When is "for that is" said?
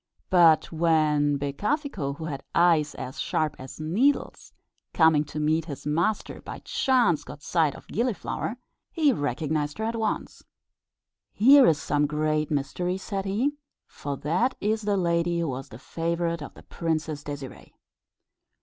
13.85-14.81